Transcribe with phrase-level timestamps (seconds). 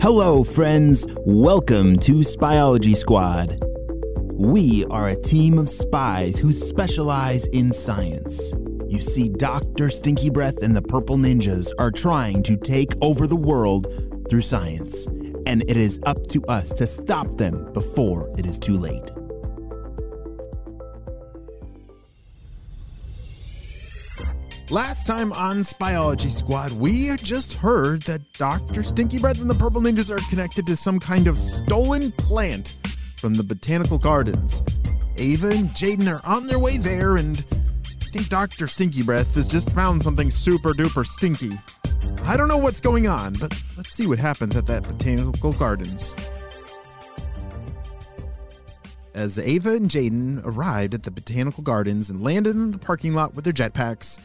[0.00, 1.04] Hello, friends.
[1.26, 3.60] Welcome to Spyology Squad.
[4.32, 8.54] We are a team of spies who specialize in science.
[8.86, 9.90] You see, Dr.
[9.90, 13.92] Stinky Breath and the Purple Ninjas are trying to take over the world
[14.30, 15.06] through science,
[15.46, 19.10] and it is up to us to stop them before it is too late.
[24.70, 28.82] Last time on Spyology Squad, we just heard that Dr.
[28.82, 32.76] Stinky Breath and the Purple Ninjas are connected to some kind of stolen plant
[33.16, 34.62] from the Botanical Gardens.
[35.16, 38.68] Ava and Jaden are on their way there, and I think Dr.
[38.68, 41.52] Stinky Breath has just found something super duper stinky.
[42.24, 46.14] I don't know what's going on, but let's see what happens at that Botanical Gardens.
[49.14, 53.34] As Ava and Jaden arrived at the Botanical Gardens and landed in the parking lot
[53.34, 54.18] with their jetpacks,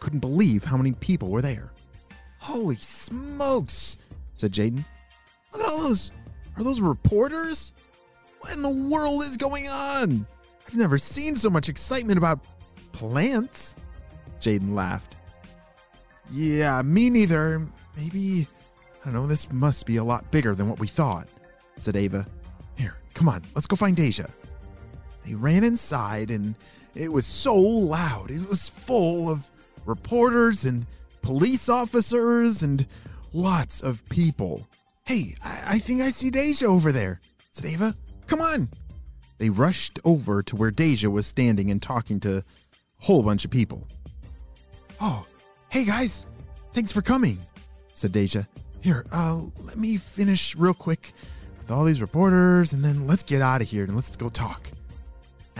[0.00, 1.70] couldn't believe how many people were there.
[2.38, 3.96] Holy smokes,
[4.34, 4.84] said Jaden.
[5.52, 6.10] Look at all those.
[6.56, 7.72] Are those reporters?
[8.40, 10.26] What in the world is going on?
[10.66, 12.40] I've never seen so much excitement about
[12.92, 13.74] plants.
[14.40, 15.16] Jaden laughed.
[16.30, 17.62] Yeah, me neither.
[17.96, 18.46] Maybe,
[19.02, 21.28] I don't know, this must be a lot bigger than what we thought,
[21.76, 22.26] said Ava.
[22.76, 24.26] Here, come on, let's go find Deja.
[25.24, 26.54] They ran inside and
[26.94, 28.30] it was so loud.
[28.30, 29.50] It was full of
[29.86, 30.86] reporters and
[31.22, 32.86] police officers and
[33.32, 34.68] lots of people.
[35.04, 37.94] Hey, I, I think I see Deja over there, said Ava.
[38.26, 38.68] Come on.
[39.38, 42.44] They rushed over to where Deja was standing and talking to a
[43.00, 43.86] whole bunch of people.
[45.00, 45.26] Oh,
[45.68, 46.24] hey guys,
[46.72, 47.38] thanks for coming,
[47.94, 48.44] said Deja.
[48.80, 51.12] Here, uh, let me finish real quick
[51.58, 54.70] with all these reporters and then let's get out of here and let's go talk.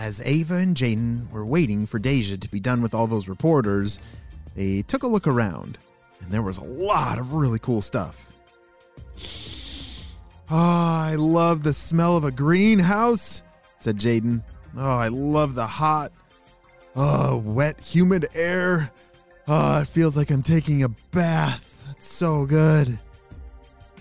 [0.05, 3.97] As Ava and Jaden were waiting for Deja to be done with all those reporters,
[4.55, 5.79] they took a look around,
[6.21, 8.31] and there was a lot of really cool stuff.
[10.51, 13.41] Oh, I love the smell of a greenhouse,
[13.79, 14.43] said Jaden.
[14.77, 16.11] Oh, I love the hot,
[16.95, 18.91] oh, wet, humid air.
[19.47, 21.83] Oh, it feels like I'm taking a bath.
[21.87, 22.99] That's so good.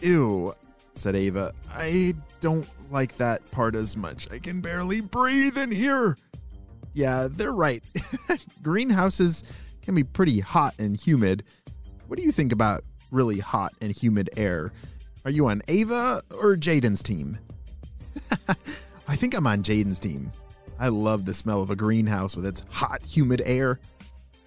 [0.03, 0.55] Ew,
[0.93, 1.55] said Ava.
[1.71, 4.31] I don't like that part as much.
[4.31, 6.17] I can barely breathe in here.
[6.93, 7.85] Yeah, they're right.
[8.63, 9.43] Greenhouses
[9.83, 11.45] can be pretty hot and humid.
[12.07, 14.73] What do you think about really hot and humid air?
[15.25, 17.39] Are you on Ava or Jaden's team?
[19.09, 20.31] I think I'm on Jaden's team.
[20.79, 23.81] I love the smell of a greenhouse with its hot, humid air.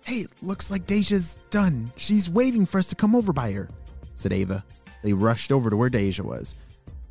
[0.03, 1.91] Hey, looks like Deja's done.
[1.95, 3.69] She's waving for us to come over by her,
[4.15, 4.63] said Ava.
[5.03, 6.55] They rushed over to where Deja was.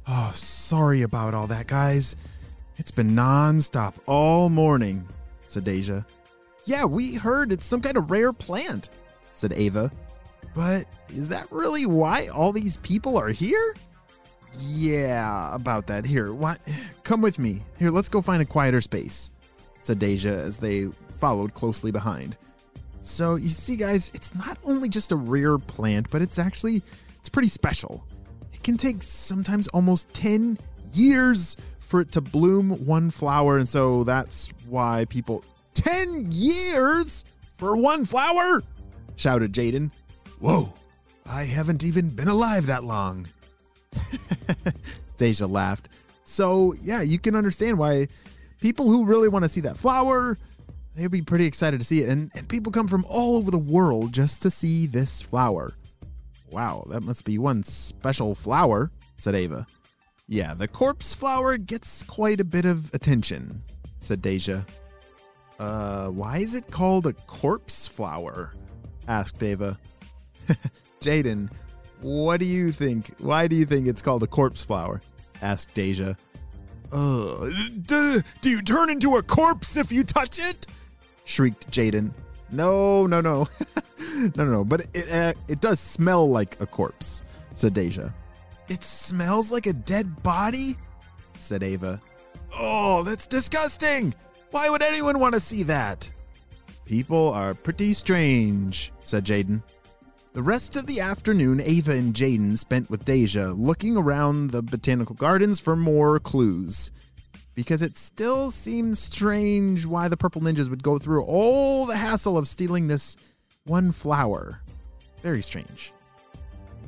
[0.08, 2.14] Oh, sorry about all that, guys.
[2.76, 5.06] It's been nonstop all morning,
[5.48, 6.04] said Deja.
[6.64, 8.88] Yeah, we heard it's some kind of rare plant,
[9.34, 9.90] said Ava.
[10.54, 13.74] But is that really why all these people are here?
[14.58, 16.06] Yeah, about that.
[16.06, 16.60] Here, what?
[17.02, 17.62] Come with me.
[17.78, 19.30] Here, let's go find a quieter space,
[19.80, 20.86] said Deja as they
[21.18, 22.36] followed closely behind.
[23.00, 26.82] So, you see guys, it's not only just a rare plant, but it's actually
[27.18, 28.06] it's pretty special.
[28.66, 30.58] Can take sometimes almost 10
[30.92, 35.44] years for it to bloom one flower, and so that's why people
[35.74, 37.24] 10 years
[37.54, 38.64] for one flower?
[39.14, 39.92] shouted Jaden.
[40.40, 40.74] Whoa,
[41.30, 43.28] I haven't even been alive that long.
[45.16, 45.88] Deja laughed.
[46.24, 48.08] So, yeah, you can understand why
[48.60, 50.36] people who really want to see that flower,
[50.96, 52.08] they'd be pretty excited to see it.
[52.08, 55.72] And, and people come from all over the world just to see this flower.
[56.50, 59.66] Wow, that must be one special flower, said Ava.
[60.28, 63.62] Yeah, the corpse flower gets quite a bit of attention,
[64.00, 64.64] said Deja.
[65.58, 68.52] Uh, why is it called a corpse flower?
[69.08, 69.78] asked Ava.
[71.00, 71.50] Jaden,
[72.00, 73.12] what do you think?
[73.20, 75.00] Why do you think it's called a corpse flower?
[75.42, 76.14] asked Deja.
[76.92, 77.48] Uh,
[77.86, 80.66] d- do you turn into a corpse if you touch it?
[81.24, 82.12] shrieked Jaden.
[82.52, 83.48] No, no, no.
[84.16, 84.64] no, no, no.
[84.64, 87.22] But it, uh, it does smell like a corpse,
[87.54, 88.10] said Deja.
[88.68, 90.76] It smells like a dead body?
[91.38, 92.00] said Ava.
[92.58, 94.14] Oh, that's disgusting.
[94.50, 96.08] Why would anyone want to see that?
[96.84, 99.62] People are pretty strange, said Jaden.
[100.32, 105.16] The rest of the afternoon, Ava and Jaden spent with Deja looking around the botanical
[105.16, 106.90] gardens for more clues.
[107.54, 112.36] Because it still seems strange why the Purple Ninjas would go through all the hassle
[112.36, 113.16] of stealing this
[113.66, 114.60] one flower.
[115.22, 115.92] Very strange.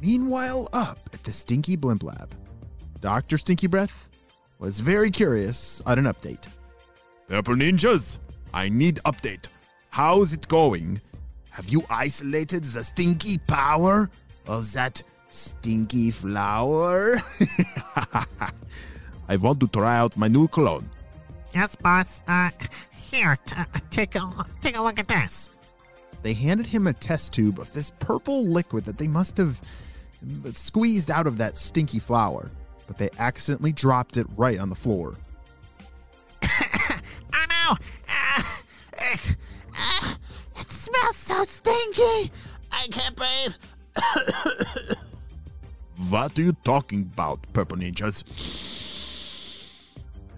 [0.01, 2.31] Meanwhile, up at the Stinky Blimp Lab,
[3.01, 3.39] Dr.
[3.39, 4.09] Stinky Breath
[4.59, 6.47] was very curious on an update.
[7.29, 8.19] Purple Ninjas,
[8.55, 9.47] I need update.
[9.91, 11.01] How's it going?
[11.51, 14.09] Have you isolated the stinky power
[14.47, 17.21] of that stinky flower?
[19.29, 20.89] I want to try out my new cologne.
[21.53, 22.21] Yes, boss.
[22.29, 22.51] Uh,
[22.93, 23.57] here, t-
[23.91, 25.51] take a take a look at this.
[26.29, 29.63] They handed him a test tube of this purple liquid that they must have
[30.53, 32.51] squeezed out of that stinky flower,
[32.87, 35.15] but they accidentally dropped it right on the floor.
[36.45, 37.01] oh
[37.33, 37.77] no!
[38.11, 38.43] Uh,
[38.93, 39.37] it,
[39.75, 40.15] uh,
[40.57, 42.31] it smells so stinky.
[42.73, 43.55] I can't breathe.
[46.11, 48.23] what are you talking about, Purple Ninjas?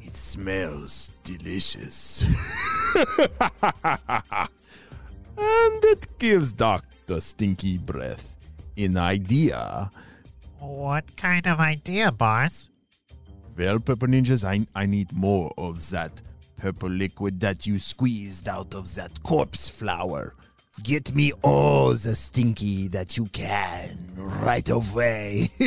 [0.00, 2.24] It smells delicious.
[5.40, 7.20] and it gives Dr.
[7.20, 8.36] Stinky Breath
[8.76, 9.90] an idea.
[10.58, 12.68] What kind of idea, boss?
[13.56, 16.22] Well, Purple Ninjas, I, I need more of that
[16.56, 20.34] purple liquid that you squeezed out of that corpse flower.
[20.82, 25.50] Get me all the stinky that you can right away.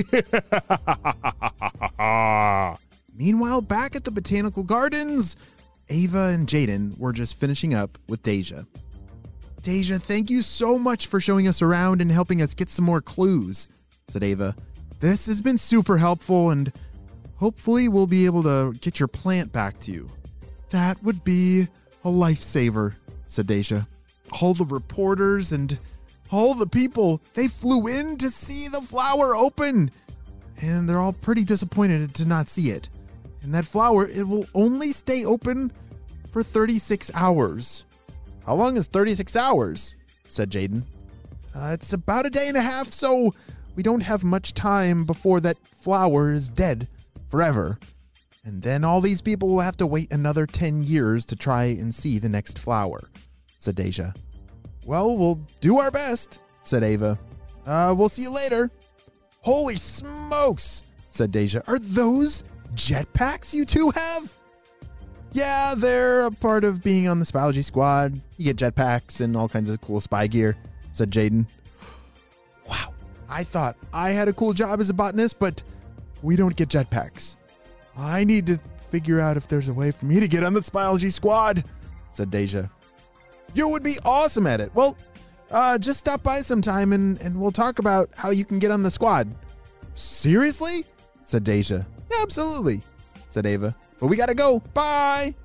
[3.16, 5.36] Meanwhile, back at the botanical gardens,
[5.90, 8.64] Ava and Jaden were just finishing up with Deja.
[9.64, 13.00] Deja, thank you so much for showing us around and helping us get some more
[13.00, 13.70] clues,
[14.10, 14.58] said Ava.
[15.00, 16.70] This has been super helpful, and
[17.38, 20.10] hopefully, we'll be able to get your plant back to you.
[20.72, 21.70] That would be
[22.04, 23.88] a lifesaver, said Deja.
[24.42, 25.78] All the reporters and
[26.30, 29.92] all the people, they flew in to see the flower open,
[30.62, 32.90] and they're all pretty disappointed to not see it.
[33.44, 35.72] And that flower, it will only stay open
[36.34, 37.86] for 36 hours.
[38.46, 39.96] How long is 36 hours?
[40.28, 40.84] said Jaden.
[41.56, 43.32] Uh, it's about a day and a half, so
[43.76, 46.88] we don't have much time before that flower is dead
[47.30, 47.80] forever.
[48.44, 51.94] And then all these people will have to wait another 10 years to try and
[51.96, 53.00] see the next flower,
[53.60, 54.14] said Deja.
[54.86, 57.18] Well, we'll do our best, said Ava.
[57.66, 58.70] Uh, we'll see you later.
[59.42, 61.62] Holy smokes, said Deja.
[61.68, 62.44] Are those
[62.74, 64.38] jetpacks you two have?
[65.34, 68.20] Yeah, they're a part of being on the Spyology squad.
[68.38, 70.56] You get jetpacks and all kinds of cool spy gear,
[70.94, 71.46] said Jaden.
[72.70, 72.94] Wow,
[73.30, 75.62] I thought I had a cool job as a botanist, but
[76.22, 77.36] we don't get jetpacks.
[77.98, 78.58] I need to
[78.90, 81.66] figure out if there's a way for me to get on the Spyology squad,
[82.14, 82.70] said Deja.
[83.54, 84.74] You would be awesome at it.
[84.74, 84.96] Well,
[85.52, 88.82] uh, just stop by sometime and, and we'll talk about how you can get on
[88.82, 89.28] the squad.
[89.96, 90.86] Seriously?
[91.26, 91.86] said Deja.
[92.12, 92.82] Yeah, absolutely,
[93.34, 93.76] said Ava.
[94.00, 94.60] But we gotta go.
[94.74, 95.36] Bye.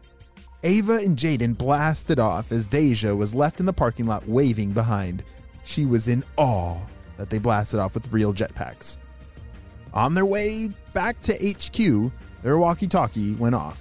[0.63, 5.25] Ava and Jaden blasted off as Deja was left in the parking lot waving behind.
[5.65, 6.79] She was in awe
[7.17, 8.99] that they blasted off with real jetpacks.
[9.95, 12.13] On their way back to HQ,
[12.43, 13.81] their walkie talkie went off.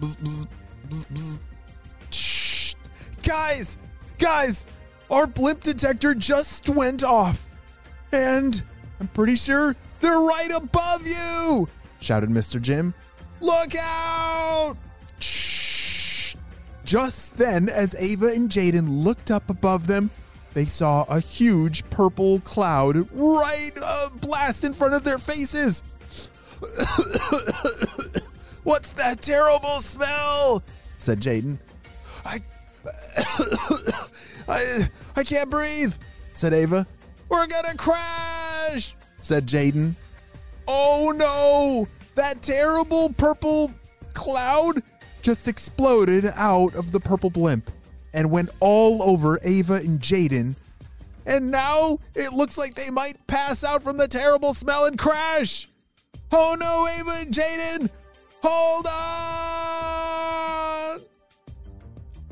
[0.00, 0.46] Bzz,
[0.88, 1.06] bzz,
[2.10, 2.74] bzz.
[3.22, 3.76] Guys,
[4.18, 4.66] guys,
[5.10, 7.46] our blimp detector just went off.
[8.10, 8.62] And
[9.00, 11.68] I'm pretty sure they're right above you,
[12.00, 12.60] shouted Mr.
[12.60, 12.94] Jim.
[13.42, 14.76] Look out!
[15.18, 16.36] Shh.
[16.84, 20.10] Just then, as Ava and Jaden looked up above them,
[20.54, 25.82] they saw a huge purple cloud right uh, blast in front of their faces.
[28.62, 30.62] What's that terrible smell?
[30.98, 31.58] said Jaden.
[32.24, 32.38] I,
[34.48, 35.94] I, I can't breathe,
[36.32, 36.86] said Ava.
[37.28, 39.94] We're gonna crash, said Jaden.
[40.68, 41.88] Oh no!
[42.14, 43.72] That terrible purple
[44.12, 44.82] cloud
[45.22, 47.70] just exploded out of the purple blimp
[48.12, 50.56] and went all over Ava and Jaden.
[51.24, 55.68] And now it looks like they might pass out from the terrible smell and crash.
[56.32, 57.90] Oh no, Ava and Jaden!
[58.42, 58.92] Hold on!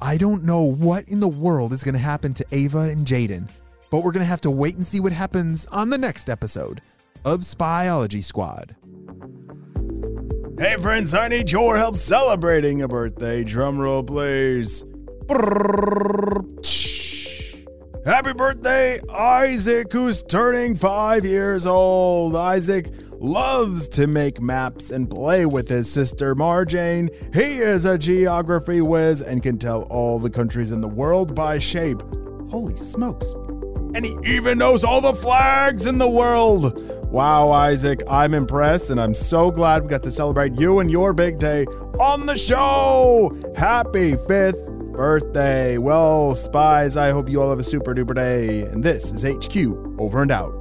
[0.03, 3.49] I don't know what in the world is going to happen to Ava and Jaden,
[3.91, 6.81] but we're going to have to wait and see what happens on the next episode
[7.25, 8.75] of Spyology Squad.
[10.61, 13.43] Hey friends, I need your help celebrating a birthday.
[13.45, 14.85] Drumroll please.
[18.05, 22.37] Happy birthday, Isaac, who's turning five years old.
[22.37, 27.09] Isaac loves to make maps and play with his sister Marjane.
[27.35, 31.59] He is a geography whiz and can tell all the countries in the world by
[31.59, 32.03] shape.
[32.51, 33.33] Holy smokes.
[33.95, 37.00] And he even knows all the flags in the world.
[37.11, 41.13] Wow, Isaac, I'm impressed and I'm so glad we got to celebrate you and your
[41.13, 41.65] big day
[41.99, 43.37] on the show.
[43.57, 45.77] Happy fifth birthday.
[45.77, 48.63] Well, spies, I hope you all have a super duper day.
[48.63, 49.57] And this is HQ
[49.99, 50.60] over and out.